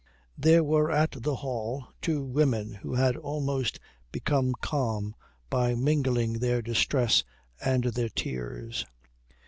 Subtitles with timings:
[0.35, 3.79] There were at the Hall two women who had almost
[4.11, 5.13] become calm
[5.47, 7.23] by mingling their distress
[7.63, 8.83] and their tears.